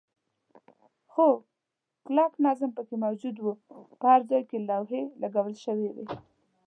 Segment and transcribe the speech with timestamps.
[1.11, 1.27] خو
[2.05, 3.45] کلک نظم پکې موجود و،
[3.99, 6.05] په هر ځای کې لوحې لګول شوې وې.